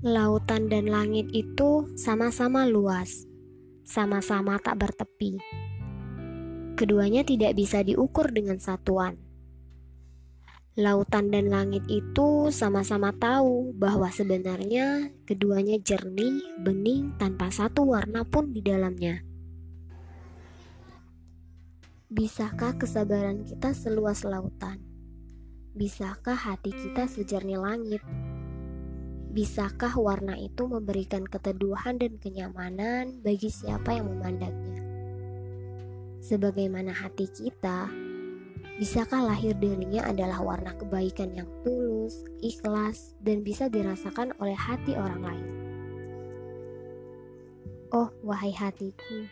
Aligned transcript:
Lautan 0.00 0.72
dan 0.72 0.88
langit 0.88 1.28
itu 1.28 1.84
sama-sama 1.92 2.64
luas, 2.64 3.28
sama-sama 3.84 4.56
tak 4.56 4.80
bertepi. 4.80 5.36
Keduanya 6.72 7.20
tidak 7.20 7.52
bisa 7.52 7.84
diukur 7.84 8.32
dengan 8.32 8.56
satuan. 8.56 9.20
Lautan 10.72 11.28
dan 11.28 11.52
langit 11.52 11.84
itu 11.92 12.48
sama-sama 12.48 13.12
tahu 13.12 13.76
bahwa 13.76 14.08
sebenarnya 14.08 15.12
keduanya 15.28 15.76
jernih, 15.76 16.48
bening, 16.64 17.12
tanpa 17.20 17.52
satu 17.52 17.84
warna 17.92 18.24
pun 18.24 18.56
di 18.56 18.64
dalamnya. 18.64 19.20
Bisakah 22.08 22.80
kesabaran 22.80 23.44
kita 23.44 23.76
seluas 23.76 24.24
lautan? 24.24 24.80
Bisakah 25.76 26.40
hati 26.40 26.72
kita 26.72 27.04
sejernih 27.04 27.60
langit? 27.60 28.00
Bisakah 29.30 29.94
warna 29.94 30.34
itu 30.34 30.66
memberikan 30.66 31.22
keteduhan 31.22 32.02
dan 32.02 32.18
kenyamanan 32.18 33.22
bagi 33.22 33.46
siapa 33.46 33.94
yang 33.94 34.10
memandangnya? 34.10 34.82
Sebagaimana 36.18 36.90
hati 36.90 37.30
kita, 37.30 37.86
bisakah 38.82 39.22
lahir 39.22 39.54
darinya 39.54 40.10
adalah 40.10 40.42
warna 40.42 40.74
kebaikan 40.74 41.30
yang 41.30 41.46
tulus, 41.62 42.26
ikhlas, 42.42 43.14
dan 43.22 43.46
bisa 43.46 43.70
dirasakan 43.70 44.34
oleh 44.42 44.58
hati 44.58 44.98
orang 44.98 45.22
lain? 45.22 45.50
Oh, 47.94 48.10
wahai 48.26 48.50
hatiku, 48.50 49.30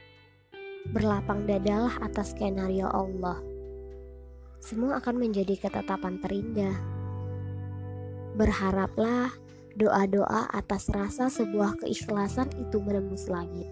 berlapang 0.95 1.43
dadalah 1.43 1.99
atas 2.07 2.39
skenario 2.39 2.87
Allah. 2.87 3.43
Semua 4.63 5.03
akan 5.03 5.27
menjadi 5.27 5.59
ketetapan 5.59 6.23
terindah. 6.23 6.79
Berharaplah 8.39 9.48
doa-doa 9.77 10.49
atas 10.55 10.89
rasa 10.89 11.29
sebuah 11.29 11.83
keikhlasan 11.83 12.49
itu 12.57 12.79
menembus 12.81 13.29
langit. 13.29 13.69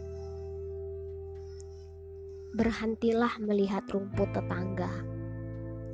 Berhentilah 2.56 3.36
melihat 3.40 3.84
rumput 3.92 4.32
tetangga 4.32 4.90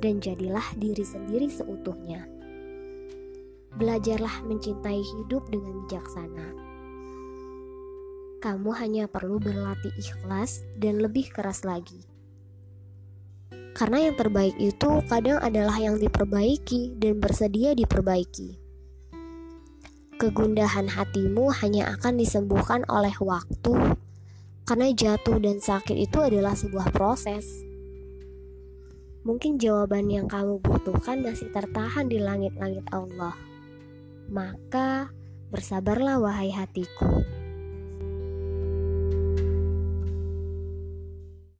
dan 0.03 0.19
jadilah 0.19 0.63
diri 0.79 1.03
sendiri 1.03 1.47
seutuhnya. 1.47 2.27
Belajarlah 3.75 4.43
mencintai 4.47 4.99
hidup 4.99 5.47
dengan 5.51 5.83
bijaksana. 5.83 6.47
Kamu 8.43 8.71
hanya 8.75 9.07
perlu 9.07 9.39
berlatih 9.39 9.91
ikhlas 9.95 10.67
dan 10.75 10.99
lebih 10.99 11.31
keras 11.31 11.63
lagi. 11.63 12.03
Karena 13.73 14.07
yang 14.07 14.15
terbaik 14.15 14.53
itu 14.61 15.01
kadang 15.09 15.41
adalah 15.41 15.79
yang 15.81 15.97
diperbaiki 15.97 16.95
dan 16.95 17.17
bersedia 17.17 17.73
diperbaiki. 17.73 18.62
Kegundahan 20.23 20.87
hatimu 20.87 21.51
hanya 21.59 21.99
akan 21.99 22.15
disembuhkan 22.15 22.87
oleh 22.87 23.11
waktu, 23.19 23.75
karena 24.63 24.87
jatuh 24.95 25.35
dan 25.35 25.59
sakit 25.59 25.99
itu 25.99 26.15
adalah 26.23 26.55
sebuah 26.55 26.95
proses. 26.95 27.43
Mungkin 29.27 29.59
jawaban 29.59 30.07
yang 30.07 30.31
kamu 30.31 30.63
butuhkan 30.63 31.27
masih 31.27 31.51
tertahan 31.51 32.07
di 32.07 32.23
langit-langit 32.23 32.87
Allah. 32.95 33.35
Maka 34.31 35.11
bersabarlah, 35.51 36.23
wahai 36.23 36.55
hatiku. 36.55 37.42